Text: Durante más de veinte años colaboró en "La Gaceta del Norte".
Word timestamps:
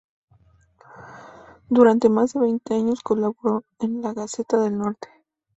Durante 1.69 2.09
más 2.09 2.33
de 2.33 2.39
veinte 2.39 2.73
años 2.73 3.01
colaboró 3.03 3.63
en 3.81 4.01
"La 4.01 4.13
Gaceta 4.15 4.57
del 4.57 4.75
Norte". 4.75 5.09